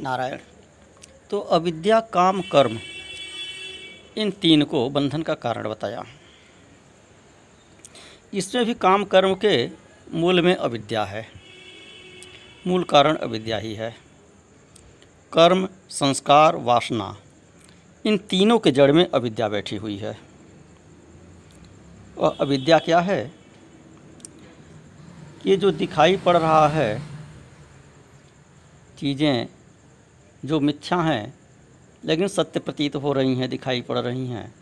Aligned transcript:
नारायण। 0.00 0.38
तो 1.30 1.40
अविद्या, 1.40 2.00
काम, 2.00 2.40
कर्म, 2.40 2.78
इन 4.16 4.30
तीन 4.30 4.62
को 4.62 4.90
बंधन 4.90 5.22
का 5.22 5.34
कारण 5.34 5.68
बताया। 5.68 6.04
इसमें 8.34 8.66
भी 8.66 8.74
काम, 8.74 9.04
कर्म 9.04 9.34
के 9.34 9.68
मूल 10.12 10.40
में 10.40 10.54
अविद्या 10.54 11.04
है। 11.04 11.28
मूल 12.66 12.84
कारण 12.84 13.16
अविद्या 13.16 13.58
ही 13.58 13.74
है। 13.74 13.96
कर्म, 15.32 15.68
संस्कार, 15.90 16.56
वासना, 16.56 17.16
इन 18.04 18.18
तीनों 18.18 18.58
के 18.58 18.70
जड़ 18.70 18.92
में 18.92 19.10
अविद्या 19.10 19.48
बैठी 19.48 19.76
हुई 19.76 19.96
है। 19.96 20.18
और 22.18 22.36
अविद्या 22.40 22.78
क्या 22.78 23.00
है? 23.00 23.32
ये 25.46 25.56
जो 25.56 25.70
दिखाई 25.70 26.16
पड़ 26.16 26.36
रहा 26.36 26.68
है, 26.68 27.02
चीज़ें 28.98 29.48
जो 30.44 30.60
मिथ्या 30.60 30.98
हैं, 30.98 31.34
लेकिन 32.04 32.28
सत्य 32.28 32.60
प्रतीत 32.60 32.96
हो 32.96 33.12
रही 33.12 33.34
हैं, 33.34 33.50
दिखाई 33.50 33.80
पड़ 33.80 33.98
रही 33.98 34.26
हैं। 34.26 34.54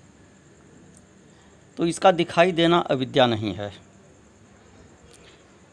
तो 1.77 1.87
इसका 1.87 2.13
दिखाई 2.13 2.53
देना 2.53 2.79
अविद्या 2.79 3.27
नहीं 3.27 3.55
है। 3.55 3.73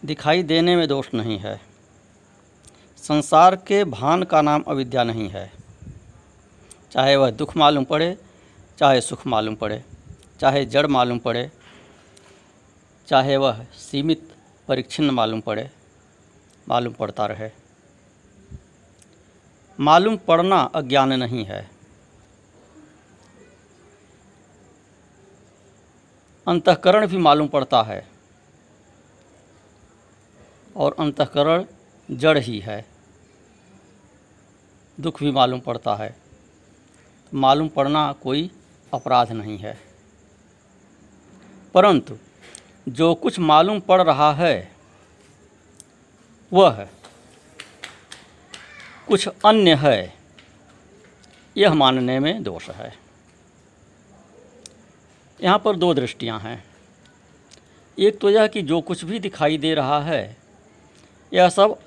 दिखाई 0.06 0.44
देने 0.44 0.76
में 0.76 0.88
दोष 0.88 1.14
नहीं 1.14 1.40
है। 1.40 1.62
संसार 2.98 3.56
के 3.56 3.84
भान 3.84 4.24
का 4.24 4.42
नाम 4.42 4.64
अविद्या 4.68 5.04
नहीं 5.04 5.30
है। 5.30 5.52
चाहे 6.92 7.16
वह 7.16 7.32
दुख 7.32 7.58
मालूम 7.58 7.84
पड़े, 7.84 8.18
चाहे 8.78 9.02
सुख 9.02 9.28
मालूम 9.28 9.56
पड़े, 9.56 9.84
चाहे 10.40 10.66
जड़ 10.66 10.88
मालूम 10.88 11.20
पड़े, 11.20 11.52
चाहे 13.08 13.38
वह 13.38 13.64
सीमित 13.64 14.36
परिच्छिन्न 14.68 15.10
मालूम 15.10 15.42
पड़े, 15.42 15.72
मालूम 16.70 16.94
पड़ता 16.94 17.26
रहे। 17.26 17.65
मालूम 19.80 20.18
पड़ना 20.18 20.60
अज्ञान 20.62 21.14
नहीं 21.14 21.46
है। 21.46 21.70
अंतकरण 26.48 27.08
भी 27.08 27.18
मालूम 27.18 27.48
पड़ता 27.48 27.84
है। 27.84 28.08
और 30.76 30.96
अंतकरण 31.00 31.66
जड़ 32.12 32.38
ही 32.38 32.60
है। 32.60 32.86
दुख 35.00 35.20
भी 35.20 35.32
मालूम 35.32 35.60
पड़ता 35.60 35.96
है। 35.96 36.18
मालूम 37.34 37.68
पड़ना 37.68 38.14
कोई 38.14 38.52
अपराध 38.94 39.32
नहीं 39.32 39.58
है। 39.58 39.82
परंतु 41.74 42.18
जो 42.90 43.16
कुछ 43.16 43.40
मालूम 43.40 43.80
पड़ 43.80 44.02
रहा 44.02 44.34
है, 44.34 44.76
वह 46.54 46.88
कुछ 49.08 49.28
अन्य 49.28 49.76
है, 49.76 50.14
यह 51.58 51.74
मानने 51.74 52.20
में 52.20 52.44
दोष 52.44 52.70
है। 52.70 52.98
यहाँ 55.44 55.60
पर 55.60 55.76
दो 55.76 55.94
दृष्टियाँ 55.94 56.40
हैं। 56.40 56.66
एक 58.00 58.20
तो 58.20 58.30
यह 58.30 58.48
कि 58.48 58.62
जो 58.62 58.82
कुछ 58.82 59.06
भी 59.06 59.20
दिखाई 59.20 59.58
दे 59.58 59.74
रहा 59.74 60.00
है, 60.00 60.38
यह 61.34 61.50
सब 61.50 61.80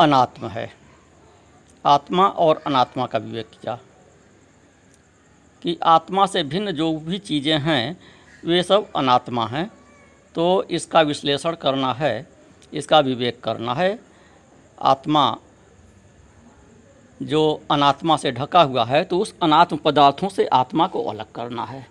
अनात्म 0.00 0.48
है। 0.48 0.72
आत्मा 1.86 2.26
और 2.26 2.62
अनात्मा 2.66 3.06
का 3.06 3.18
विवेक 3.18 3.46
किया। 3.46 3.78
कि 5.62 5.78
आत्मा 5.82 6.26
से 6.26 6.42
भिन्न 6.42 6.72
जो 6.72 6.96
भी 6.96 7.18
चीज़ें 7.18 7.58
हैं, 7.58 8.00
वे 8.44 8.62
सब 8.62 8.92
अनात्मा 8.92 9.46
हैं। 9.46 9.70
तो 10.34 10.66
इसका 10.70 11.00
विश्लेषण 11.00 11.54
करना 11.54 11.92
है, 11.92 12.26
इसका 12.74 13.00
विवेक 13.00 13.40
करना 13.40 13.74
है। 13.74 13.98
आत्मा 14.82 15.38
जो 17.22 17.60
अनात्मा 17.70 18.16
से 18.16 18.32
ढका 18.32 18.62
हुआ 18.62 18.84
है 18.84 19.04
तो 19.04 19.18
उस 19.18 19.34
अनात्म 19.42 19.76
पदार्थों 19.76 20.28
से 20.28 20.46
आत्मा 20.46 20.86
को 20.86 21.02
अलग 21.04 21.32
करना 21.32 21.64
है। 21.64 21.86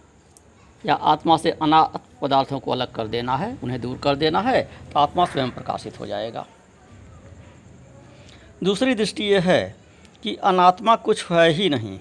या 0.85 0.93
आत्मा 0.93 1.37
से 1.37 1.51
अनात्म 1.51 1.99
पदार्थों 2.21 2.59
को 2.59 2.71
अलग 2.71 2.91
कर 2.91 3.07
देना 3.07 3.35
है 3.37 3.57
उन्हें 3.63 3.79
दूर 3.81 3.97
कर 3.97 4.15
देना 4.15 4.41
है 4.41 4.61
तो 4.93 4.99
आत्मा 4.99 5.25
स्वयं 5.25 5.51
प्रकाशित 5.51 5.99
हो 5.99 6.05
जाएगा। 6.05 6.45
दूसरी 8.63 8.95
दृष्टि 8.95 9.23
यह 9.23 9.41
है 9.41 9.75
कि 10.23 10.35
अनात्मा 10.35 10.95
कुछ 10.95 11.25
है 11.31 11.49
ही 11.49 11.69
नहीं। 11.69 11.99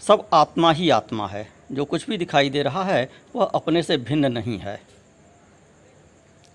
सब 0.00 0.28
आत्मा 0.32 0.72
ही 0.72 0.90
आत्मा 0.90 1.26
है। 1.26 1.48
जो 1.72 1.84
कुछ 1.84 2.06
भी 2.06 2.18
दिखाई 2.18 2.50
दे 2.50 2.62
रहा 2.62 2.82
है 2.84 3.08
वह 3.36 3.44
अपने 3.44 3.82
से 3.82 3.96
भिन्न 3.96 4.32
नहीं 4.32 4.58
है। 4.58 4.80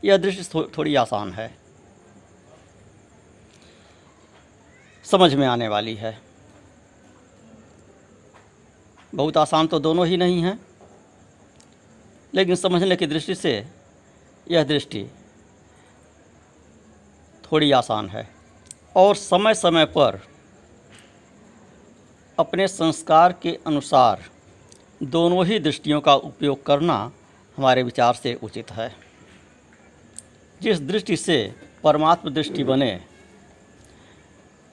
यह 0.04 0.18
दृष्टि 0.18 0.44
थो, 0.44 0.64
थोड़ी 0.78 0.96
आसान 0.96 1.32
है। 1.34 1.61
समझ 5.12 5.34
में 5.36 5.48
आने 5.48 5.68
वाली 5.68 5.96
है। 5.96 6.22
बहुत 9.16 9.38
आसान 9.38 9.68
तो 9.68 9.80
दोनों 9.80 10.08
ही 10.08 10.18
नहीं 10.18 10.42
हैं, 10.42 10.60
लेकिन 12.34 12.56
समझने 12.56 12.96
की 12.96 13.08
दृष्टि 13.08 13.36
से 13.36 13.68
यह 14.52 14.64
दृष्टि 14.64 15.04
थोड़ी 17.44 17.72
आसान 17.72 18.10
है। 18.10 18.28
और 18.96 19.16
समय 19.16 19.54
समय 19.54 19.86
पर 19.86 20.20
अपने 22.40 22.68
संस्कार 22.68 23.34
के 23.34 23.58
अनुसार 23.68 24.24
दोनों 25.04 25.46
ही 25.46 25.60
दृष्टियों 25.60 26.02
का 26.02 26.16
उपयोग 26.16 26.66
करना 26.66 27.12
हमारे 27.58 27.84
विचार 27.84 28.14
से 28.14 28.40
उचित 28.44 28.72
है। 28.72 28.96
जिस 30.62 30.82
दृष्टि 30.82 31.18
से 31.18 31.56
परमात्म 31.84 32.30
दृष्टि 32.30 32.64
बने 32.64 33.11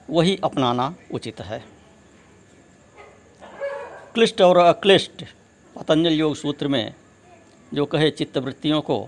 वही 0.09 0.39
अपनाना 0.43 0.93
उचित 1.11 1.41
है। 1.41 1.63
क्लिष्ट 4.13 4.41
और 4.41 4.57
अक्लिष्ट 4.57 5.23
पतंजल 5.75 6.13
योग 6.13 6.35
सूत्र 6.35 6.67
में 6.67 6.93
जो 7.73 7.85
कहे 7.85 8.09
चित्तवृत्तियों 8.11 8.81
को 8.81 8.99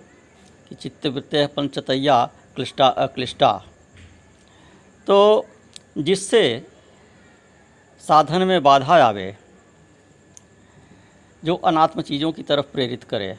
कि 0.70 0.76
चित्तवृत्ति 0.76 1.46
पंचतया 1.48 2.26
क्लिष्टा 2.56 2.88
अक्लिष्टा। 2.88 3.52
तो 5.08 5.46
जिससे 5.98 6.44
साधन 8.04 8.42
में 8.42 8.62
बाधा 8.64 8.98
आवे, 8.98 9.36
जो 11.44 11.56
अनात्म 11.56 12.02
चीज़ों 12.02 12.32
की 12.32 12.44
तरफ़ 12.44 12.66
प्रेरित 12.66 13.04
करे, 13.04 13.36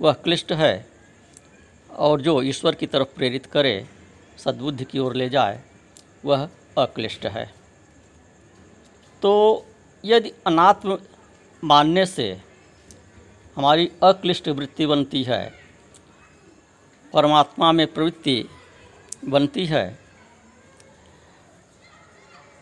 वह 0.00 0.12
क्लिष्ट 0.12 0.52
है 0.52 0.86
और 1.90 2.20
जो 2.20 2.40
ईश्वर 2.42 2.74
की 2.74 2.86
तरफ़ 2.86 3.14
प्रेरित 3.16 3.46
करे 3.46 3.86
सद्बुद्धि 4.40 4.84
की 4.84 4.98
ओर 4.98 5.14
ले 5.14 5.28
जाए, 5.28 5.62
वह 6.24 6.48
अक्लिष्ट 6.78 7.26
है। 7.26 7.44
तो 9.22 9.32
यदि 10.04 10.32
अनात्म 10.46 10.98
मानने 11.62 12.04
से 12.06 12.30
हमारी 13.56 13.90
अक्लिष्ट 14.02 14.48
वृत्ति 14.48 14.86
बनती 14.86 15.22
है, 15.22 15.42
परमात्मा 17.12 17.72
में 17.72 17.86
प्रवृत्ति 17.86 18.44
बनती 19.24 19.66
है, 19.66 19.98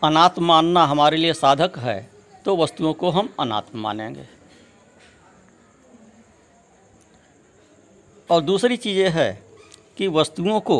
अनात्म 0.01 0.45
मानना 0.45 0.85
हमारे 0.85 1.17
लिए 1.17 1.33
साधक 1.33 1.77
है 1.77 2.09
तो 2.45 2.55
वस्तुओं 2.57 2.93
को 2.93 3.09
हम 3.09 3.33
अनात्म 3.39 3.79
मानेंगे। 3.79 4.27
और 8.29 8.41
दूसरी 8.41 8.77
चीज़ 8.77 8.97
यह 8.97 9.13
है 9.13 9.31
कि 9.97 10.07
वस्तुओं 10.07 10.59
को 10.59 10.77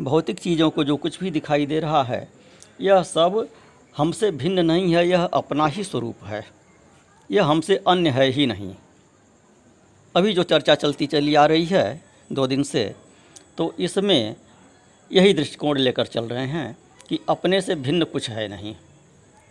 भौतिक 0.00 0.38
चीज़ों 0.38 0.70
को 0.70 0.84
जो 0.84 0.96
कुछ 0.96 1.18
भी 1.20 1.30
दिखाई 1.30 1.66
दे 1.66 1.80
रहा 1.80 2.02
है, 2.02 2.28
यह 2.80 3.02
सब 3.02 3.48
हमसे 3.96 4.30
भिन्न 4.30 4.64
नहीं 4.66 4.94
है, 4.94 5.08
यह 5.08 5.24
अपना 5.24 5.66
ही 5.66 5.84
स्वरूप 5.84 6.24
है। 6.24 6.46
यह 7.30 7.44
हमसे 7.44 7.76
अन्य 7.88 8.10
है 8.10 8.26
ही 8.26 8.46
नहीं। 8.46 8.74
अभी 10.16 10.32
जो 10.32 10.42
चर्चा 10.42 10.74
चलती 10.74 11.06
चली 11.06 11.34
आ 11.34 11.46
रही 11.46 11.64
है, 11.64 12.02
दो 12.32 12.46
दिन 12.46 12.62
से 12.62 12.94
तो 13.58 13.74
इसमें 13.78 14.36
यही 15.12 15.34
दृष्टिकोण 15.34 15.78
लेकर 15.78 16.06
चल 16.06 16.24
रहे 16.24 16.46
हैं 16.46 16.78
कि 17.08 17.18
अपने 17.28 17.60
से 17.60 17.74
भिन्न 17.74 18.04
कुछ 18.04 18.30
है 18.30 18.48
नहीं। 18.48 18.74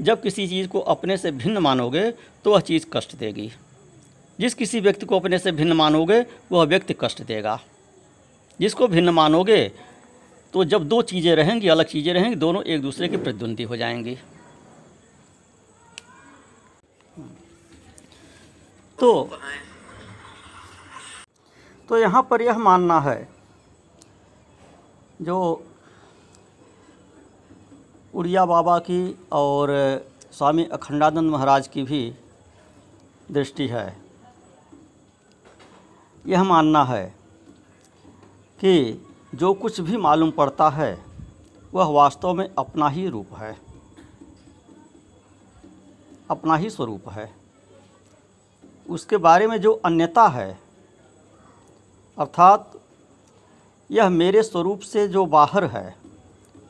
जब 0.01 0.21
किसी 0.21 0.47
चीज़ 0.47 0.67
को 0.67 0.79
अपने 0.79 1.17
से 1.17 1.31
भिन्न 1.31 1.57
मानोगे 1.57 2.11
तो 2.11 2.51
वह 2.51 2.59
चीज़ 2.59 2.85
कष्ट 2.93 3.15
देगी। 3.15 3.51
जिस 4.39 4.53
किसी 4.53 4.79
व्यक्ति 4.79 5.05
को 5.05 5.19
अपने 5.19 5.39
से 5.39 5.51
भिन्न 5.51 5.73
मानोगे, 5.73 6.25
वह 6.51 6.63
व्यक्ति 6.63 6.95
कष्ट 7.01 7.21
देगा। 7.21 7.59
जिसको 8.61 8.87
भिन्न 8.87 9.09
मानोगे 9.09 9.71
तो 10.53 10.63
जब 10.65 10.87
दो 10.87 11.01
चीज़ें 11.03 11.35
रहेंगी, 11.35 11.67
अलग 11.67 11.85
चीज़ें 11.85 12.13
रहेंगी, 12.13 12.35
दोनों 12.35 12.63
एक 12.63 12.81
दूसरे 12.81 13.07
के 13.07 13.17
प्रतिद्वंदी 13.17 13.63
हो 13.63 13.77
जाएँगी। 13.77 14.17
तो 18.99 19.29
तो 21.89 21.97
यहाँ 21.97 22.21
पर 22.31 22.41
यह 22.41 22.57
मानना 22.57 22.99
है, 22.99 23.27
जो 25.21 25.65
उड़िया 28.13 28.45
बाबा 28.45 28.77
की 28.79 29.01
और 29.31 29.69
स्वामी 30.31 30.65
अखंडानंद 30.73 31.31
महाराज 31.31 31.67
की 31.67 31.83
भी 31.83 32.01
दृष्टि 33.31 33.67
है। 33.67 33.95
यह 36.25 36.43
मानना 36.43 36.83
है 36.83 37.05
कि 38.59 39.05
जो 39.35 39.53
कुछ 39.53 39.81
भी 39.81 39.97
मालूम 39.97 40.31
पड़ता 40.31 40.69
है, 40.69 41.05
वह 41.73 41.85
वास्तव 41.85 42.33
में 42.33 42.49
अपना 42.57 42.89
ही 42.89 43.09
रूप 43.09 43.27
है। 43.33 43.57
अपना 46.31 46.55
ही 46.55 46.69
स्वरूप 46.69 47.09
है। 47.09 47.35
उसके 48.89 49.17
बारे 49.17 49.47
में 49.47 49.61
जो 49.61 49.73
अन्यता 49.73 50.27
है, 50.27 50.59
अर्थात 52.17 52.71
यह 53.91 54.09
मेरे 54.09 54.43
स्वरूप 54.43 54.79
से 54.79 55.07
जो 55.07 55.25
बाहर 55.25 55.63
है, 55.63 55.95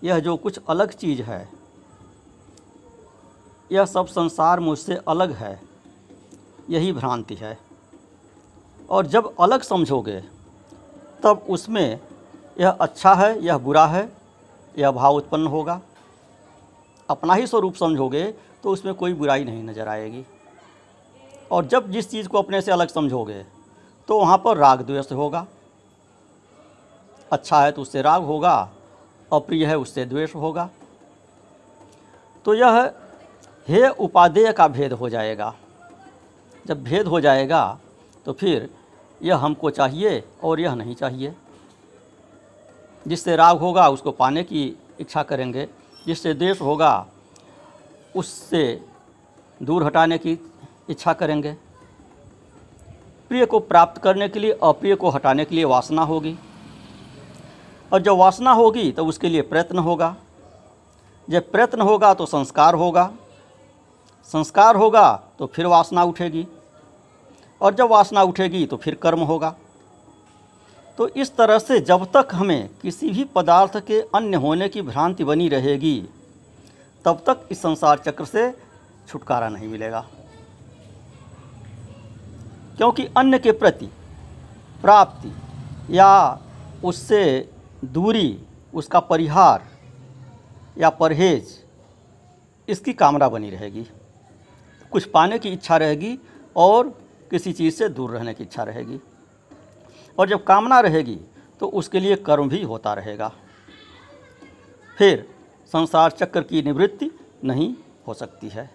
यह 0.04 0.20
जो 0.20 0.38
कुछ 0.38 0.60
अलग 0.70 0.92
चीज़ 0.92 1.22
है, 1.22 1.50
यह 3.72 3.86
सब 3.86 4.08
संसार 4.08 4.60
मुझसे 4.60 4.96
अलग 4.96 5.32
है, 5.32 5.62
यही 6.70 6.94
भ्रांति 6.94 7.36
है। 7.36 7.60
और 8.90 9.06
जब 9.06 9.36
अलग 9.40 9.62
समझोगे, 9.62 10.24
तब 11.24 11.46
उसमें 11.50 12.09
यह 12.60 12.70
अच्छा 12.72 13.14
है, 13.14 13.46
यह 13.46 13.58
बुरा 13.58 13.86
है, 13.88 14.10
यह 14.76 14.92
भाव 14.92 15.16
उत्पन्न 15.16 15.48
होगा। 15.48 15.80
अपना 17.10 17.34
ही 17.34 17.48
स्वरूप 17.48 17.76
समझोगे 17.76 18.26
तो 18.64 18.72
उसमें 18.72 18.94
कोई 18.94 19.14
बुराई 19.14 19.44
नहीं 19.44 19.64
नज़र 19.64 19.88
आएगी। 19.88 20.26
और 21.52 21.66
जब 21.66 21.90
जिस 21.92 22.10
चीज़ 22.12 22.28
को 22.28 22.38
अपने 22.38 22.62
से 22.62 22.72
अलग 22.72 22.88
समझोगे 22.90 23.44
तो 24.10 24.20
वहाँ 24.20 24.38
पर 24.38 24.58
राग 24.58 24.82
द्वेष 24.82 25.12
होगा। 25.12 25.46
अच्छा 27.32 27.62
है 27.62 27.72
तो 27.72 27.82
उससे 27.82 28.02
राग 28.02 28.24
होगा, 28.24 28.70
अप्रिय 29.32 29.66
है 29.66 29.78
उससे 29.78 30.06
द्वेष 30.06 30.36
होगा। 30.36 30.70
तो 32.46 32.54
यह 32.54 32.92
हे 33.68 33.88
उपादेय 33.90 34.52
का 34.52 34.68
भेद 34.68 34.94
हो 34.94 35.10
जाएगा। 35.10 35.54
जब 36.66 36.84
भेद 36.84 37.08
हो 37.08 37.20
जाएगा 37.22 37.78
तो 38.26 38.34
फिर 38.34 38.70
यह 39.22 39.38
हमको 39.38 39.70
चाहिए 39.72 40.24
और 40.44 40.60
यह 40.60 40.74
नहीं 40.76 40.96
चाहिए। 40.96 41.34
जिससे 43.08 43.36
राग 43.36 43.58
होगा, 43.58 43.90
उसको 43.90 44.12
पाने 44.12 44.44
की 44.44 44.78
इच्छा 45.00 45.24
करेंगे। 45.24 45.68
जिससे 46.08 46.34
देश 46.34 46.62
होगा, 46.62 47.08
उससे 48.16 48.86
दूर 49.64 49.84
हटाने 49.84 50.18
की 50.18 50.40
इच्छा 50.90 51.14
करेंगे। 51.14 51.54
प्रिय 53.30 53.46
को 53.46 53.60
प्राप्त 53.60 54.02
करने 54.02 54.30
के 54.30 54.40
लिए, 54.40 54.52
अप्रिय 54.64 54.96
को 54.96 55.10
हटाने 55.10 55.46
के 55.46 55.56
लिए 55.56 55.64
वासना 55.64 56.02
होगी। 56.02 56.38
और 57.94 58.02
जब 58.02 58.12
वासना 58.12 58.52
होगी 58.52 58.92
तो 58.92 59.06
उसके 59.06 59.30
लिए 59.30 59.42
प्रयत्न 59.42 59.80
होगा। 59.80 60.16
जब 61.30 61.52
प्रयत्न 61.52 61.82
होगा 61.82 62.14
तो 62.14 62.26
संस्कार 62.26 62.74
होगा। 62.74 63.12
संस्कार 64.26 64.76
होगा 64.76 65.24
तो 65.40 65.46
फिर 65.46 65.66
वासना 65.66 66.04
उठेगी। 66.04 66.48
और 67.62 67.74
जब 67.74 67.90
वासना 67.90 68.22
उठेगी 68.22 68.66
तो 68.66 68.78
फिर 68.78 68.96
कर्म 68.96 69.20
होगा। 69.20 69.56
तो 71.00 71.08
इस 71.08 71.36
तरह 71.36 71.60
से 71.60 71.80
जब 71.80 72.04
तक 72.06 72.28
हमें 72.34 72.70
किसी 72.82 73.10
भी 73.10 73.24
पदार्थ 73.24 73.78
के 73.78 74.02
अन्य 74.16 74.38
होने 74.38 74.70
की 74.70 74.82
भ्रांति 74.82 75.24
बनी 75.24 75.50
रहेगी, 75.50 76.10
तब 77.06 77.24
तक 77.28 77.48
इस 77.52 77.62
संसार 77.62 77.98
चक्र 77.98 78.26
से 78.26 78.52
छुटकारा 79.08 79.50
नहीं 79.50 79.68
मिलेगा। 79.68 80.00
क्योंकि 82.78 83.06
अन्य 83.18 83.40
के 83.40 83.52
प्रति 83.52 83.86
प्राप्ति 84.82 85.32
या 85.98 86.40
उससे 86.84 87.50
दूरी, 87.86 88.40
उसका 88.74 89.00
परिहार 89.00 89.64
या 90.78 90.90
परहेज, 90.90 91.64
इसकी 92.70 92.94
कामना 92.94 93.30
बनी 93.30 93.50
रहेगी। 93.50 93.86
कुछ 94.92 95.06
पाने 95.06 95.40
की 95.40 95.50
इच्छा 95.50 95.78
रहेगी 95.78 96.18
और 96.56 96.90
किसी 97.32 97.54
चीज़ 97.54 97.76
से 97.76 97.90
दूर 97.90 98.12
रहने 98.12 98.34
की 98.34 98.44
इच्छा 98.44 98.64
रहेगी। 98.64 99.00
और 100.18 100.30
जब 100.30 100.44
कामना 100.44 100.80
रहेगी 100.80 101.20
तो 101.62 101.68
उसके 101.70 102.00
लिए 102.00 102.16
कर्म 102.16 102.50
भी 102.50 102.62
होता 102.64 102.94
रहेगा। 102.94 103.32
फिर 104.98 105.28
संसार 105.74 106.12
चक्र 106.12 106.42
की 106.42 106.62
निवृत्ति 106.62 107.12
नहीं 107.44 107.74
हो 108.08 108.14
सकती 108.14 108.50
है। 108.50 108.70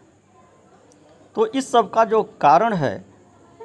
तो 1.36 1.46
इस 1.46 1.70
सब 1.72 1.90
का 1.90 2.04
जो 2.04 2.22
कारण 2.40 2.74
है 2.74 3.04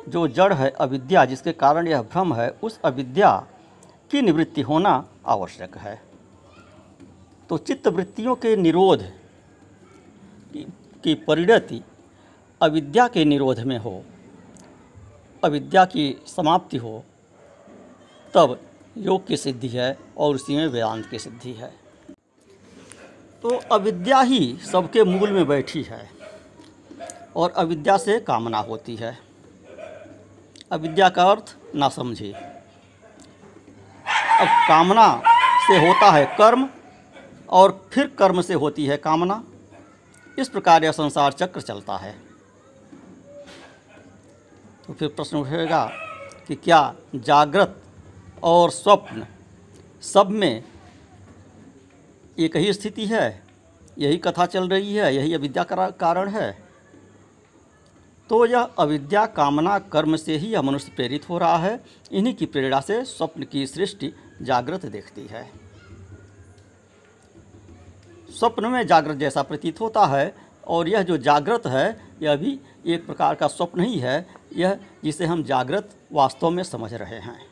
जो 0.09 0.27
जड़ 0.27 0.53
है 0.53 0.69
अविद्या 0.71 1.25
जिसके 1.25 1.51
कारण 1.51 1.87
यह 1.87 2.01
भ्रम 2.01 2.33
है 2.33 2.49
उस 2.63 2.79
अविद्या 2.81 3.31
की 4.11 4.21
निवृत्ति 4.21 4.61
होना 4.61 5.03
आवश्यक 5.27 5.77
है। 5.77 6.01
तो 7.49 7.57
चित्त 7.57 7.87
वृत्तियों 7.87 8.35
के 8.35 8.55
निरोध 8.55 9.03
की, 10.53 10.63
की 11.03 11.13
परिणति 11.17 11.81
अविद्या 12.61 13.07
के 13.07 13.25
निरोध 13.25 13.59
में 13.59 13.77
हो 13.77 14.01
अविद्या 15.43 15.85
की 15.85 16.15
समाप्ति 16.27 16.77
हो 16.77 17.03
तब 18.33 18.59
योग 18.97 19.27
की 19.27 19.37
सिद्धि 19.37 19.67
है 19.67 19.97
और 20.17 20.35
उसी 20.35 20.55
में 20.55 20.67
वेदांत 20.67 21.05
की 21.05 21.19
सिद्धि 21.19 21.51
है। 21.51 21.73
तो 23.43 23.49
अविद्या 23.71 24.19
ही 24.21 24.57
सबके 24.71 25.03
मूल 25.03 25.31
में 25.31 25.47
बैठी 25.47 25.83
है 25.83 26.09
और 27.35 27.51
अविद्या 27.51 27.97
से 27.97 28.19
कामना 28.19 28.57
होती 28.57 28.95
है। 28.95 29.17
अविद्या 30.71 31.09
का 31.09 31.23
अर्थ 31.23 31.55
ना 31.75 31.89
समझे। 31.89 32.31
अब 34.39 34.47
कामना 34.67 35.21
से 35.67 35.87
होता 35.87 36.11
है 36.11 36.25
कर्म 36.25 36.69
और 37.49 37.89
फिर 37.93 38.07
कर्म 38.07 38.41
से 38.41 38.53
होती 38.53 38.85
है 38.85 38.97
कामना। 38.97 39.43
इस 40.39 40.49
प्रकार 40.49 40.83
यह 40.83 40.91
संसार 40.91 41.31
चक्र 41.31 41.61
चलता 41.61 41.97
है। 41.97 42.11
तो 44.87 44.93
फिर 44.93 45.07
प्रश्न 45.07 45.37
उठेगा 45.37 45.85
कि 46.47 46.55
क्या 46.55 46.95
जागृत 47.15 47.81
और 48.43 48.71
स्वप्न, 48.71 49.25
सब 50.01 50.29
में 50.29 50.63
एक 52.39 52.55
ही 52.57 52.73
स्थिति 52.73 53.05
है। 53.05 53.43
यही 53.97 54.17
कथा 54.17 54.45
चल 54.45 54.69
रही 54.69 54.95
है, 54.95 55.15
यही 55.15 55.33
अविद्या 55.33 55.63
का 55.63 55.89
कारण 55.89 56.29
है। 56.29 56.51
तो 58.29 58.45
यह 58.45 58.59
अविद्या 58.59 59.25
कामना 59.25 59.79
कर्म 59.79 60.15
से 60.15 60.37
ही 60.37 60.47
यह 60.47 60.61
मनुष्य 60.61 60.91
प्रेरित 60.95 61.29
हो 61.29 61.37
रहा 61.37 61.57
है। 61.57 61.79
इन्हीं 62.11 62.33
की 62.35 62.45
प्रेरणा 62.45 62.79
से 62.79 63.05
स्वप्न 63.05 63.43
की 63.43 63.67
सृष्टि 63.67 64.13
जागृत 64.41 64.85
देखती 64.85 65.25
है। 65.27 65.51
स्वप्न 68.39 68.65
में 68.65 68.87
जागृत 68.87 69.17
जैसा 69.17 69.41
प्रतीत 69.41 69.81
होता 69.81 70.05
है 70.05 70.35
और 70.67 70.89
यह 70.89 71.01
जो 71.01 71.17
जागृत 71.17 71.65
है, 71.67 72.01
यह 72.21 72.35
भी 72.35 72.59
एक 72.85 73.05
प्रकार 73.05 73.35
का 73.35 73.47
स्वप्न 73.47 73.81
ही 73.81 73.99
है। 73.99 74.27
यह 74.53 74.79
जिसे 75.03 75.25
हम 75.25 75.43
जागृत 75.43 75.89
वास्तव 76.13 76.49
में 76.49 76.63
समझ 76.63 76.93
रहे 76.93 77.19
हैं। 77.19 77.48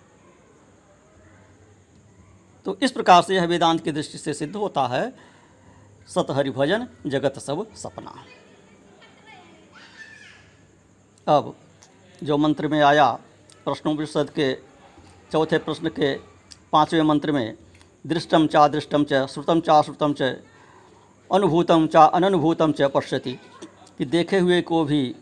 तो 2.67 2.77
इस 2.83 2.91
प्रकार 2.91 3.21
से 3.21 3.35
यह 3.35 3.45
वेदांत 3.45 3.83
की 3.83 3.91
दृष्टि 3.91 4.17
से 4.17 4.33
सिद्ध 4.33 4.55
होता 4.55 4.85
है 4.87 5.13
सतहरि 6.09 6.49
भजन, 6.49 6.87
जगत 7.07 7.37
सब 7.39 7.65
सपना। 7.75 8.13
अब 11.27 11.55
जो 12.21 12.37
मंत्र 12.37 12.67
में 12.67 12.81
आया, 12.81 13.07
प्रश्नोपनिषद 13.65 14.29
के, 14.29 14.53
चौथे 15.31 15.57
प्रश्न 15.57 15.89
के 15.89 16.13
पाँचवें 16.73 17.01
मंत्र 17.03 17.31
में 17.31 17.55
दृष्टम 18.05 18.47
चा 18.47 18.67
दृष्टम 18.67 19.03
च 19.03 19.25
श्रुतम 19.27 19.59
चा 19.59 19.81
श्रुतम 19.81 20.13
च 20.13 20.35
अनुभूतम 21.29 21.87
चा 21.87 22.03
अनुभूतम 22.03 22.71
च 22.71 22.91
पश्यति, 22.93 23.39
कि 23.97 24.05
देखे 24.05 24.39
हुए 24.39 24.61
को 24.61 24.83
भी 24.85 25.15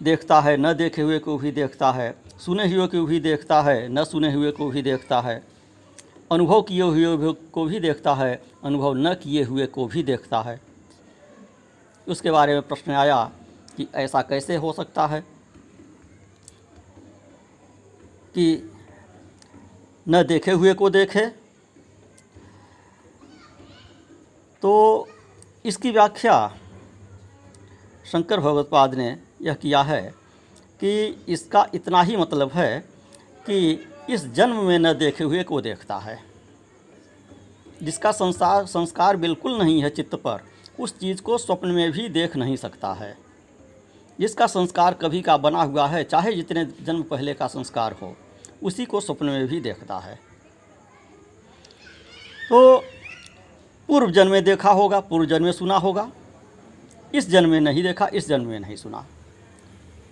देखता 0.00 0.40
है, 0.40 0.56
न 0.56 0.72
देखे 0.74 1.02
हुए 1.02 1.18
को 1.18 1.38
भी 1.38 1.52
देखता 1.52 1.92
है, 1.92 2.14
सुने 2.38 2.68
हुए 2.68 2.86
को 2.86 3.06
भी 3.06 3.20
देखता 3.20 3.62
है, 3.62 3.88
न 3.88 4.04
सुने 4.04 4.32
हुए 4.32 4.50
को 4.50 4.70
भी 4.70 4.82
देखता 4.82 5.20
है। 5.20 5.53
अनुभव 6.30 6.62
किए 6.62 6.82
हुए 6.82 7.32
को 7.32 7.64
भी 7.64 7.80
देखता 7.80 8.14
है, 8.14 8.42
अनुभव 8.64 8.94
न 8.94 9.14
किए 9.14 9.42
हुए 9.42 9.66
को 9.66 9.86
भी 9.86 10.02
देखता 10.02 10.40
है। 10.42 10.60
उसके 12.08 12.30
बारे 12.30 12.52
में 12.52 12.62
प्रश्न 12.62 12.92
आया 12.92 13.30
कि 13.76 13.86
ऐसा 13.94 14.22
कैसे 14.22 14.56
हो 14.56 14.72
सकता 14.72 15.06
है 15.06 15.20
कि 18.34 18.70
न 20.08 20.22
देखे 20.22 20.50
हुए 20.50 20.74
को 20.74 20.90
देखे। 20.90 21.26
तो 24.62 25.08
इसकी 25.64 25.90
व्याख्या 25.90 26.36
शंकर 28.12 28.40
भगवतपाद 28.40 28.94
ने 28.94 29.16
यह 29.42 29.54
किया 29.54 29.82
है 29.82 30.02
कि 30.80 31.04
इसका 31.28 31.66
इतना 31.74 32.02
ही 32.02 32.16
मतलब 32.16 32.50
है 32.54 32.78
कि 33.46 33.74
इस 34.10 34.26
जन्म 34.26 34.64
में 34.64 34.78
न 34.78 34.92
देखे 34.92 35.24
हुए 35.24 35.42
को 35.42 35.60
देखता 35.60 35.98
है। 35.98 36.22
जिसका 37.82 38.12
संसार, 38.12 38.66
संस्कार 38.66 39.16
बिल्कुल 39.16 39.58
नहीं 39.58 39.82
है 39.82 39.90
चित्त 39.90 40.14
पर, 40.14 40.42
उस 40.80 40.98
चीज़ 40.98 41.22
को 41.22 41.38
स्वप्न 41.38 41.68
में 41.68 41.92
भी 41.92 42.08
देख 42.08 42.36
नहीं 42.36 42.56
सकता 42.56 42.92
है। 42.92 43.18
जिसका 44.20 44.46
संस्कार 44.46 44.94
कभी 44.94 45.22
का 45.22 45.36
बना 45.36 45.62
हुआ 45.62 45.86
है, 45.86 46.04
चाहे 46.04 46.32
जितने 46.32 46.64
जन्म 46.64 47.02
पहले 47.02 47.34
का 47.34 47.46
संस्कार 47.46 47.92
हो, 47.92 48.16
उसी 48.62 48.84
को 48.84 49.00
स्वप्न 49.00 49.26
में 49.26 49.48
भी 49.48 49.60
देखता 49.60 49.98
है। 49.98 50.16
तो 52.50 52.78
पूर्व 53.88 54.10
जन्म 54.10 54.30
में 54.30 54.44
देखा 54.44 54.70
होगा, 54.70 55.00
पूर्व 55.00 55.24
जन्म 55.24 55.44
में 55.44 55.52
सुना 55.52 55.76
होगा। 55.76 56.10
इस 57.14 57.30
जन्म 57.30 57.50
में 57.50 57.60
नहीं 57.60 57.82
देखा, 57.82 58.08
इस 58.14 58.28
जन्म 58.28 58.46
में 58.46 58.60
नहीं 58.60 58.76
सुना। 58.76 59.06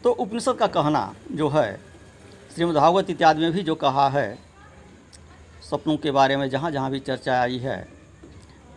तो 0.04 0.10
उपनिषद 0.10 0.52
का 0.52 0.66
कहना 0.66 1.14
जो 1.32 1.48
है 1.48 1.91
श्रीमद् 2.54 2.76
भागवत 2.76 3.10
इत्यादि 3.10 3.40
में 3.40 3.52
भी 3.52 3.62
जो 3.62 3.74
कहा 3.74 4.08
है, 4.08 4.38
सपनों 5.62 5.96
के 5.96 6.10
बारे 6.10 6.36
में 6.36 6.48
जहाँ 6.50 6.70
जहाँ 6.70 6.90
भी 6.90 6.98
चर्चा 7.00 7.40
आई 7.40 7.58
है 7.58 7.76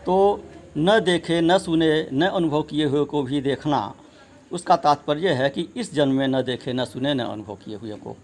तो 0.06 0.44
न 0.78 1.00
देखे, 1.00 1.40
न 1.42 1.58
सुने, 1.58 2.08
न 2.14 2.28
अनुभव 2.28 2.62
किए 2.62 2.86
हुए 2.86 3.04
को 3.06 3.24
भी 3.24 3.42
देखना, 3.42 3.94
उसका 4.52 4.76
तात्पर्य 4.78 5.34
है 5.34 5.50
कि 5.50 5.68
इस 5.76 5.94
जन्म 5.94 6.14
में 6.14 6.28
न 6.28 6.42
देखे, 6.42 6.74
न 6.74 6.86
सुने, 6.86 7.14
न 7.14 7.20
अनुभव 7.22 7.56
किए 7.56 7.76
हुए 7.76 7.96
को। 7.96 8.16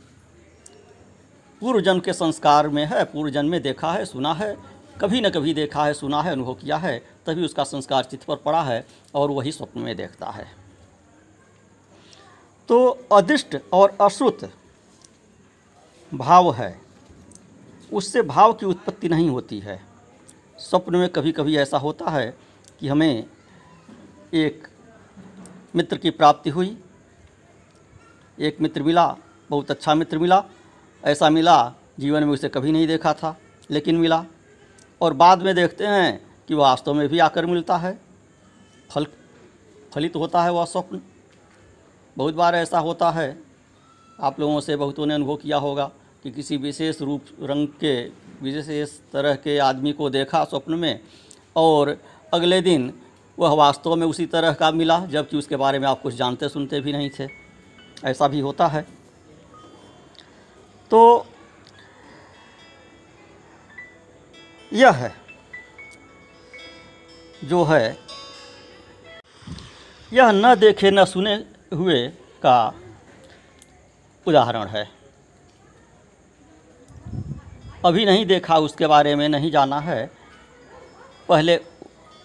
पूर्व 1.61 1.81
जन्म 1.81 1.99
के 1.99 2.13
संस्कार 2.13 2.67
में 2.69 2.85
है 2.85 3.03
पूर्व 3.05 3.29
जन्म 3.29 3.49
में 3.49 3.61
देखा 3.61 3.91
है, 3.91 4.05
सुना 4.05 4.33
है, 4.33 4.55
कभी 5.01 5.21
न 5.21 5.29
कभी 5.29 5.53
देखा 5.53 5.85
है, 5.85 5.93
सुना 5.93 6.21
है, 6.21 6.31
अनुभव 6.31 6.53
किया 6.53 6.77
है, 6.77 6.97
तभी 7.25 7.45
उसका 7.45 7.63
संस्कार 7.65 8.03
चित्त 8.03 8.23
पर 8.23 8.35
पड़ा 8.35 8.63
है 8.63 8.85
और 9.15 9.31
वही 9.31 9.51
स्वप्न 9.51 9.81
में 9.81 9.95
देखता 9.95 10.29
है। 10.29 10.47
तो 12.69 12.87
अदृष्ट 13.11 13.57
और 13.73 13.97
अश्रुत 14.01 14.49
भाव 16.13 16.53
है। 16.53 16.81
उससे 17.93 18.21
भाव 18.21 18.53
की 18.53 18.65
उत्पत्ति 18.65 19.09
नहीं 19.09 19.29
होती 19.29 19.59
है। 19.59 19.81
स्वप्न 20.57 20.95
में 20.95 21.09
कभी 21.09 21.31
कभी 21.31 21.57
ऐसा 21.57 21.77
होता 21.77 22.09
है 22.09 22.37
कि 22.79 22.87
हमें 22.87 23.25
एक 24.33 24.67
मित्र 25.75 25.97
की 25.97 26.09
प्राप्ति 26.09 26.49
हुई, 26.49 26.83
एक 28.39 28.61
मित्र 28.61 28.83
मिला, 28.83 29.17
बहुत 29.49 29.71
अच्छा 29.71 29.95
मित्र 29.95 30.19
मिला, 30.19 30.43
ऐसा 31.05 31.29
मिला, 31.29 31.73
जीवन 31.99 32.23
में 32.23 32.33
उसे 32.33 32.49
कभी 32.49 32.71
नहीं 32.71 32.87
देखा 32.87 33.13
था, 33.13 33.37
लेकिन 33.71 33.97
मिला। 33.97 34.25
और 35.01 35.13
बाद 35.13 35.41
में 35.41 35.55
देखते 35.55 35.87
हैं 35.87 36.35
कि 36.47 36.53
वह 36.53 36.61
वास्तव 36.61 36.93
में 36.93 37.09
भी 37.09 37.19
आकर 37.19 37.45
मिलता 37.45 37.77
है। 37.77 38.01
फल, 38.89 39.07
फलित 39.91 40.15
होता 40.15 40.43
है 40.43 40.51
वह 40.51 40.65
स्वप्न। 40.65 41.01
बहुत 42.17 42.33
बार 42.33 42.55
ऐसा 42.55 42.79
होता 42.79 43.11
है। 43.11 43.43
आप 44.21 44.39
लोगों 44.39 44.61
से 44.61 44.75
बहुतों 44.75 45.05
ने 45.05 45.13
अनुभव 45.13 45.35
किया 45.35 45.57
होगा। 45.57 45.91
कि 46.23 46.31
किसी 46.31 46.57
विशेष 46.57 47.01
रूप, 47.01 47.25
रंग 47.41 47.67
के, 47.67 48.03
विशेष 48.41 48.89
तरह 49.13 49.35
के 49.35 49.57
आदमी 49.57 49.93
को 49.93 50.09
देखा 50.09 50.43
स्वप्न 50.43 50.73
में, 50.73 50.99
और 51.55 52.01
अगले 52.33 52.61
दिन 52.61 52.93
वह 53.39 53.49
वास्तव 53.49 53.95
में 53.95 54.07
उसी 54.07 54.25
तरह 54.25 54.53
का 54.53 54.71
मिला, 54.71 55.05
जबकि 55.05 55.37
उसके 55.37 55.55
बारे 55.55 55.79
में 55.79 55.87
आप 55.87 56.01
कुछ 56.01 56.13
जानते 56.13 56.49
सुनते 56.49 56.79
भी 56.79 56.91
नहीं 56.91 57.09
थे। 57.19 57.27
ऐसा 58.05 58.27
भी 58.27 58.39
होता 58.39 58.67
है। 58.67 58.81
तो 60.91 61.25
यह 64.73 64.91
है, 64.91 65.15
जो 67.43 67.63
है, 67.63 67.97
यह 70.13 70.31
न 70.31 70.55
देखे 70.55 70.91
न 70.91 71.05
सुने 71.05 71.45
हुए 71.73 72.07
का 72.43 72.73
उदाहरण 74.27 74.67
है। 74.67 75.00
अभी 77.85 78.05
नहीं 78.05 78.25
देखा, 78.25 78.57
उसके 78.57 78.87
बारे 78.87 79.15
में 79.15 79.29
नहीं 79.29 79.51
जाना 79.51 79.79
है। 79.79 80.11
पहले 81.29 81.59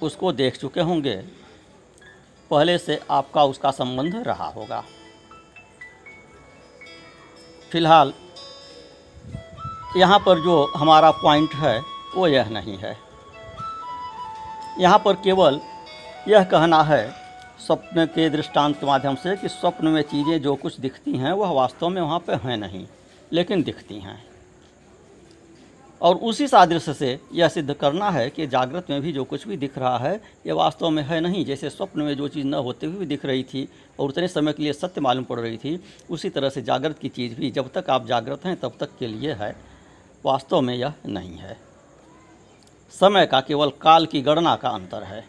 उसको 0.03 0.33
देख 0.33 0.57
चुके 0.57 0.81
होंगे। 0.81 1.15
पहले 2.51 2.79
से 2.79 3.01
आपका 3.11 3.45
उसका 3.45 3.71
संबंध 3.71 4.17
रहा 4.17 4.47
होगा। 4.47 4.83
फ़िलहाल, 7.73 8.13
यहाँ 9.97 10.19
पर 10.19 10.39
जो 10.39 10.73
हमारा 10.77 11.11
पॉइंट 11.11 11.55
है, 11.55 11.81
वो 12.17 12.27
यह 12.27 12.49
नहीं 12.49 12.77
है। 12.79 12.97
यहाँ 14.81 14.99
पर 14.99 15.15
केवल 15.15 15.61
यह 16.29 16.45
कहना 16.45 16.83
है, 16.83 17.11
स्वप्न 17.67 18.07
के 18.07 18.31
दृष्टांत 18.31 18.81
के 18.81 18.87
माध्यम 18.87 19.15
से 19.15 19.37
कि 19.37 19.49
स्वप्न 19.49 19.89
में 19.89 20.03
चीज़ें 20.03 20.43
जो 20.43 20.55
कुछ 20.55 20.81
दिखती 20.81 21.17
हैं, 21.17 21.33
वह 21.33 21.51
वास्तव 21.51 21.89
में 21.89 22.03
वहाँ 22.03 22.19
पर 22.19 22.35
हैं 22.35 22.57
नहीं, 22.57 22.87
लेकिन 23.33 23.63
दिखती 23.63 24.01
हैं। 24.01 24.36
और 26.03 26.17
उसी 26.17 26.47
सादृश्य 26.49 26.93
से 26.95 27.19
यह 27.33 27.49
सिद्ध 27.49 27.75
करना 27.75 28.11
है 28.11 28.29
कि 28.31 28.47
जागृत 28.47 28.91
में 28.91 29.01
भी 29.03 29.13
जो 29.13 29.25
कुछ 29.25 29.47
भी 29.49 29.57
दिख 29.57 29.79
रहा 29.79 29.99
है, 29.99 30.15
ये 30.47 30.53
वास्तव 30.53 30.91
में 30.91 31.03
है 31.03 31.21
नहीं। 31.21 31.45
जैसे 31.45 31.71
स्वप्न 31.71 32.03
में 32.03 32.17
जो 32.17 32.29
चीज़ 32.29 32.47
न 32.47 32.55
होते 32.55 32.87
हुए 32.87 32.97
भी 32.97 33.07
दिख 33.07 33.25
रही 33.25 33.43
थी 33.43 33.69
और 34.01 34.09
उतने 34.09 34.29
समय 34.29 34.53
के 34.53 34.63
लिए 34.63 34.73
सत्य 34.73 35.01
मालूम 35.01 35.25
पड़ 35.25 35.39
रही 35.41 35.57
थी, 35.57 35.81
उसी 36.11 36.29
तरह 36.29 36.49
से 36.49 36.63
जागृत 36.63 36.99
की 36.99 37.09
चीज़ 37.09 37.35
भी 37.35 37.51
जब 37.51 37.71
तक 37.73 37.91
आप 37.91 38.07
जागृत 38.07 38.45
हैं, 38.45 38.57
तब 38.57 38.77
तक 38.81 38.97
के 38.99 39.07
लिए 39.07 39.33
है। 39.33 39.55
वास्तव 40.25 40.61
में 40.61 40.75
यह 40.75 40.93
नहीं 41.07 41.37
है। 41.37 41.57
समय 42.95 43.27
का 43.27 43.41
केवल 43.41 43.71
काल 43.81 44.07
की 44.07 44.21
गणना 44.23 44.57
का 44.57 44.69
अंतर 44.69 45.03
है। 45.03 45.25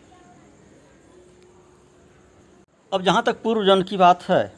अब 2.91 3.01
जहाँ 3.01 3.23
तक 3.23 3.41
पूर्व 3.41 3.65
जन्म 3.65 3.83
की 3.83 3.97
बात 3.97 4.23
है, 4.23 4.53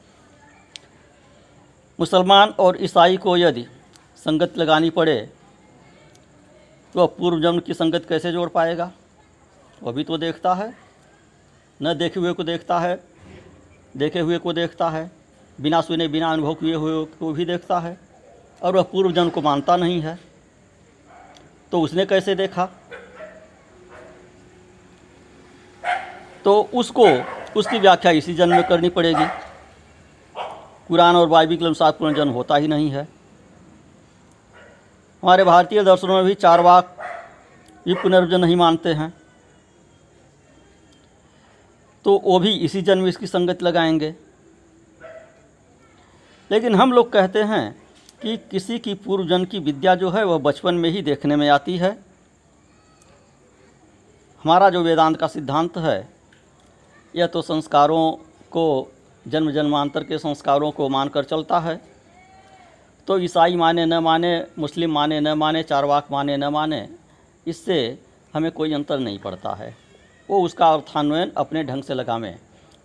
मुसलमान 2.00 2.50
और 2.50 2.84
ईसाई 2.84 3.18
को 3.18 3.36
यदि 3.38 3.66
संगत 4.18 4.58
लगानी 4.58 4.89
पड़े 4.89 5.30
तो 6.93 7.08
पूर्व 7.08 7.41
जन्म 7.41 7.60
की 7.60 7.74
संगत 7.74 8.05
कैसे 8.10 8.31
जोड़ 8.31 8.50
पाएगा? 8.50 8.91
वह 9.84 9.91
भी 9.91 10.03
तो 10.03 10.17
देखता 10.17 10.53
है। 10.53 10.74
न 11.81 11.93
देखे 11.93 12.19
हुए 12.19 12.34
को 12.34 12.43
देखता 12.43 12.79
है, 12.79 13.03
देखे 13.98 14.19
हुए 14.19 14.38
को 14.38 14.53
देखता 14.53 14.89
है। 14.89 15.12
बिना 15.62 15.81
सुने, 15.81 16.08
बिना 16.08 16.31
अनुभव 16.31 16.53
किए 16.53 16.75
हुए 16.75 17.05
को 17.05 17.34
भी 17.34 17.46
देखता 17.46 17.79
है। 17.79 17.98
और 18.63 18.75
वह 18.75 18.81
पूर्व 18.81 19.12
जन्म 19.12 19.29
को 19.29 19.41
मानता 19.41 19.77
नहीं 19.77 20.01
है। 20.01 20.19
तो 21.72 21.81
उसने 21.81 22.05
कैसे 22.05 22.36
देखा? 22.36 22.69
तो 26.43 26.69
उसको, 26.74 27.08
उसकी 27.55 27.79
व्याख्या 27.79 28.12
इसी 28.12 28.34
जन्म 28.34 28.51
में 28.51 28.67
करनी 28.67 28.89
पड़ेगी। 28.89 29.25
कुरान 30.88 31.15
और 31.15 31.27
बाइबिल 31.27 31.58
के 31.58 31.65
अनुसार 31.65 31.91
पुनर्जन्म 31.91 32.31
होता 32.31 32.55
ही 32.55 32.67
नहीं 32.67 32.89
है। 32.89 33.18
हमारे 35.23 35.43
भारतीय 35.43 35.83
दर्शनों 35.83 36.15
में 36.15 36.25
भी 36.25 36.33
चार 36.33 36.61
वाक 36.61 36.97
ये 37.88 37.93
पुनर्जन्म 37.93 38.45
नहीं 38.45 38.55
मानते 38.55 38.89
हैं। 38.89 39.13
तो 42.05 42.21
वो 42.23 42.39
भी 42.39 42.53
इसी 42.53 42.81
जन्म 42.81 43.07
इसकी 43.07 43.27
संगत 43.27 43.63
लगाएँगे। 43.63 44.15
लेकिन 46.51 46.75
हम 46.75 46.91
लोग 46.91 47.11
कहते 47.11 47.43
हैं 47.43 47.81
कि 48.21 48.38
किसी 48.38 48.79
की 48.79 48.93
पूर्व 48.93 49.27
जन्म 49.27 49.45
की 49.45 49.59
विद्या 49.59 49.95
जो 49.95 50.09
है, 50.09 50.23
वह 50.23 50.38
बचपन 50.38 50.75
में 50.75 50.89
ही 50.89 51.01
देखने 51.01 51.35
में 51.35 51.49
आती 51.49 51.77
है। 51.77 51.91
हमारा 54.43 54.69
जो 54.69 54.83
वेदांत 54.83 55.17
का 55.17 55.27
सिद्धांत 55.27 55.77
है, 55.77 56.09
यह 57.15 57.27
तो 57.27 57.41
संस्कारों 57.41 58.11
को 58.51 58.93
जन्म 59.27 59.51
जन्मांतर 59.51 60.03
के 60.03 60.17
संस्कारों 60.17 60.71
को 60.71 60.89
मानकर 60.89 61.23
चलता 61.23 61.59
है। 61.59 61.99
तो 63.08 63.18
ईसाई 63.20 63.56
माने, 63.56 63.86
न 63.86 63.94
माने, 63.94 64.46
मुस्लिम 64.60 64.91
माने, 64.91 65.20
न 65.20 65.34
माने, 65.34 65.63
चारवाक 65.63 66.08
माने, 66.12 66.38
न 66.38 66.44
माने, 66.44 66.89
इससे 67.48 68.00
हमें 68.34 68.51
कोई 68.51 68.74
अंतर 68.74 69.00
नहीं 69.00 69.20
पड़ता 69.20 69.53
है। 69.56 69.75
वो 70.29 70.41
उसका 70.41 70.68
अर्थान्वयन 70.68 71.32
अपने 71.38 71.63
ढंग 71.63 71.84
से 71.84 71.94
लगावें। 71.94 72.36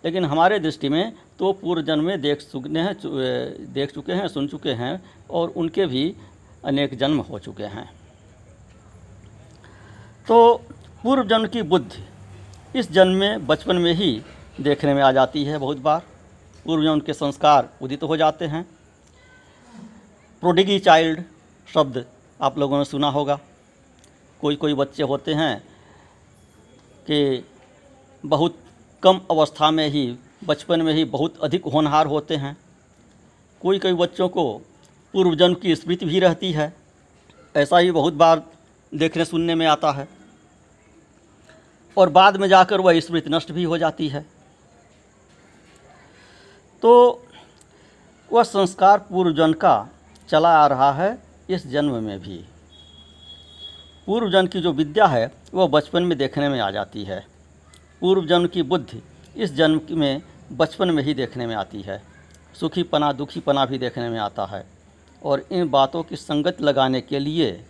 लेकिन 0.04 0.24
हमारे 0.24 0.58
दृष्टि 0.58 0.88
में 0.88 1.12
तो 1.38 1.52
पूर्व 1.52 1.82
जन्म 1.82 2.04
में 2.04 2.20
देख 2.20 2.38
चुके 2.42 2.78
हैं 2.78 2.94
देख 3.72 3.92
चुके 3.92 4.12
हैं, 4.12 4.28
सुन 4.28 4.48
चुके 4.48 4.70
हैं, 4.70 5.02
और 5.30 5.48
उनके 5.48 5.86
भी 5.86 6.14
अनेक 6.64 6.98
जन्म 6.98 7.20
हो 7.20 7.38
चुके 7.38 7.64
हैं। 7.64 7.92
तो 10.28 10.60
पूर्व 11.02 11.28
जन्म 11.28 11.46
की 11.46 11.62
बुद्धि 11.62 12.78
इस 12.78 12.92
जन्म 12.92 13.12
में, 13.12 13.46
बचपन 13.46 13.76
में 13.76 13.92
ही 13.94 14.22
देखने 14.60 14.94
में 14.94 15.02
आ 15.02 15.12
जाती 15.12 15.44
है 15.44 15.58
बहुत 15.58 15.78
बार। 15.78 16.02
पूर्व 16.64 16.82
जन्म 16.82 17.00
के 17.00 17.12
संस्कार 17.12 17.68
उदित 17.82 18.02
हो 18.02 18.16
जाते 18.16 18.44
हैं। 18.44 18.66
प्रोडिगी 20.44 20.78
चाइल्ड 20.78 21.24
शब्द 21.74 22.06
आप 22.40 22.58
लोगों 22.58 22.78
ने 22.78 22.84
सुना 22.84 23.10
होगा। 23.10 23.40
कोई 24.40 24.56
कोई 24.56 24.74
बच्चे 24.74 25.02
होते 25.02 25.34
हैं 25.34 25.60
कि 27.10 27.44
बहुत 28.26 28.58
कम 29.02 29.20
अवस्था 29.30 29.70
में 29.70 29.88
ही, 29.88 30.18
बचपन 30.44 30.82
में 30.82 30.94
ही 30.94 31.04
बहुत 31.04 31.38
अधिक 31.42 31.64
होनहार 31.64 32.06
होते 32.06 32.36
हैं। 32.36 32.56
कोई 33.60 33.78
कोई 33.78 33.92
बच्चों 33.92 34.28
को 34.28 34.58
पूर्व 35.12 35.34
जन्म 35.34 35.54
की 35.54 35.76
स्मृति 35.76 36.06
भी 36.06 36.20
रहती 36.20 36.52
है। 36.52 36.76
ऐसा 37.56 37.78
ही 37.78 37.90
बहुत 37.90 38.14
बार 38.14 38.42
देखने 38.94 39.24
सुनने 39.24 39.54
में 39.54 39.66
आता 39.66 39.92
है। 39.92 40.08
और 41.96 42.10
बाद 42.10 42.36
में 42.36 42.48
जाकर 42.48 42.80
वह 42.80 43.00
स्मृति 43.00 43.30
नष्ट 43.30 43.52
भी 43.52 43.64
हो 43.64 43.78
जाती 43.78 44.08
है। 44.08 44.26
तो 46.82 47.22
वह 48.32 48.42
संस्कार 48.42 48.98
पूर्वजन 48.98 49.52
का 49.52 49.88
चला 50.28 50.50
आ 50.58 50.66
रहा 50.66 50.92
है 50.92 51.18
इस 51.50 51.66
जन्म 51.66 52.02
में 52.02 52.20
भी। 52.20 52.36
पूर्व 54.06 54.30
जन्म 54.30 54.46
की 54.46 54.60
जो 54.60 54.72
विद्या 54.72 55.06
है 55.06 55.30
वह 55.54 55.66
बचपन 55.66 56.02
में 56.02 56.16
देखने 56.18 56.48
में 56.48 56.60
आ 56.60 56.70
जाती 56.70 57.04
है। 57.04 57.26
पूर्व 58.00 58.26
जन्म 58.26 58.46
की 58.46 58.62
बुद्धि 58.62 59.02
इस 59.36 59.54
जन्म 59.54 59.80
में 59.90 60.22
बचपन 60.52 60.90
में 60.90 61.02
ही 61.02 61.14
देखने 61.14 61.46
में 61.46 61.54
आती 61.54 61.80
है। 61.82 62.02
सुखी 62.60 62.82
पना 62.82 63.12
दुखी 63.12 63.40
पना 63.40 63.64
भी 63.66 63.78
देखने 63.78 64.08
में 64.08 64.18
आता 64.18 64.44
है। 64.44 64.64
और 65.22 65.46
इन 65.52 65.68
बातों 65.68 66.02
की 66.02 66.16
संगत 66.16 66.60
लगाने 66.60 67.00
के 67.00 67.18
लिए 67.18 67.64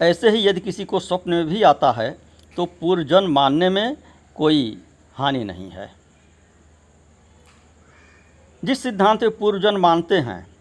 ऐसे 0.00 0.30
ही 0.30 0.46
यदि 0.48 0.60
किसी 0.60 0.84
को 0.84 1.00
स्वप्न 1.00 1.30
में 1.30 1.46
भी 1.46 1.62
आता 1.62 1.92
है 1.92 2.18
तो 2.56 2.64
पूर्व 2.80 3.02
जन्म 3.02 3.32
मानने 3.32 3.68
में 3.68 3.96
कोई 4.36 4.82
हानि 5.14 5.44
नहीं 5.44 5.70
है। 5.70 5.90
जिस 8.62 8.82
सिद्धांत 8.82 9.22
में 9.22 9.36
पूर्व 9.36 9.78
मानते 9.78 10.18
हैं 10.18 10.55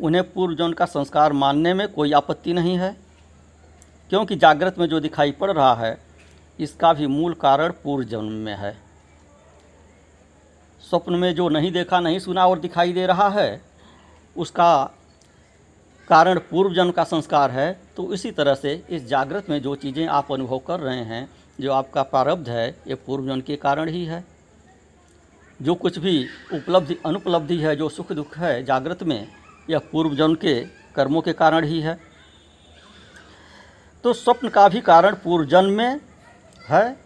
उन्हें 0.00 0.22
पूर्व 0.32 0.72
का 0.72 0.84
संस्कार 0.86 1.32
मानने 1.32 1.74
में 1.74 1.86
कोई 1.88 2.12
आपत्ति 2.12 2.52
नहीं 2.52 2.76
है, 2.78 2.96
क्योंकि 4.12 4.36
जागृत 4.36 4.78
में 4.78 4.86
जो 4.86 5.00
दिखाई 5.00 5.32
पड़ 5.32 5.50
रहा 5.50 5.74
है, 5.76 5.98
इसका 6.58 6.92
भी 6.92 7.06
मूल 7.06 7.34
कारण 7.34 7.72
पूर्व 7.84 8.04
जन्म 8.04 8.32
में 8.34 8.54
है। 8.54 8.76
स्वप्न 10.82 11.14
में 11.14 11.34
जो 11.34 11.48
नहीं 11.48 11.70
देखा, 11.72 12.00
नहीं 12.00 12.18
सुना 12.18 12.46
और 12.46 12.58
दिखाई 12.58 12.92
दे 12.92 13.06
रहा 13.06 13.28
है, 13.30 13.60
उसका 14.36 14.84
कारण 16.08 16.38
पूर्व 16.50 16.74
जन्म 16.74 16.90
का 16.90 17.04
संस्कार 17.04 17.50
है। 17.50 17.72
तो 17.96 18.12
इसी 18.12 18.30
तरह 18.30 18.54
से 18.54 18.82
इस 18.90 19.06
जागृत 19.06 19.50
में 19.50 19.60
जो 19.62 19.74
चीज़ें 19.76 20.06
आप 20.06 20.32
अनुभव 20.32 20.58
कर 20.58 20.80
रहे 20.80 21.02
हैं, 21.04 21.28
जो 21.58 21.72
आपका 21.72 22.02
प्रारब्ध 22.02 22.48
है, 22.48 22.68
ये 22.88 22.94
पूर्व 22.96 23.26
जन्म 23.26 23.40
के 23.40 23.56
कारण 23.56 23.88
ही 23.88 24.04
है। 24.04 24.24
जो 25.60 25.74
कुछ 25.74 25.98
भी 25.98 26.26
उपलब्धि, 26.54 26.96
अनुपलब्धि 27.06 27.56
है, 27.56 27.74
जो 27.76 27.88
सुख 27.88 28.12
दुख 28.12 28.36
है 28.38 28.62
जागृत 28.64 29.02
में 29.02 29.26
यह 29.70 29.78
पूर्व 29.92 30.14
जन्म 30.14 30.34
के 30.34 30.54
कर्मों 30.94 31.20
के 31.22 31.32
कारण 31.32 31.64
ही 31.64 31.80
है। 31.80 31.98
तो 34.04 34.12
स्वप्न 34.12 34.48
का 34.48 34.68
भी 34.68 34.80
कारण 34.80 35.14
पूर्व 35.14 35.44
जन्म 35.44 35.70
में 35.70 36.00
है 36.68 36.96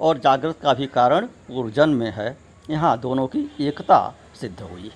और 0.00 0.18
जागृत 0.18 0.58
का 0.62 0.74
भी 0.74 0.86
कारण 0.86 1.26
पूर्व 1.48 1.70
जन्म 1.70 1.96
में 1.96 2.10
है। 2.10 2.36
यहाँ 2.70 2.98
दोनों 3.00 3.26
की 3.26 3.48
एकता 3.60 3.98
सिद्ध 4.40 4.60
हुई। 4.60 4.90